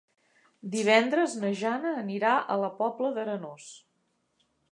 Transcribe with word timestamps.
Divendres 0.75 1.35
na 1.43 1.51
Jana 1.59 1.91
anirà 2.05 2.33
a 2.55 2.57
la 2.65 2.71
Pobla 2.81 3.13
d'Arenós. 3.19 3.71